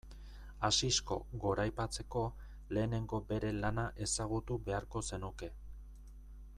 Asisko 0.69 1.17
goraipatzeko 1.43 2.23
lehenengo 2.77 3.19
bere 3.33 3.51
lana 3.61 3.85
ezagutu 4.07 4.61
beharko 4.71 5.07
zenuke. 5.13 5.55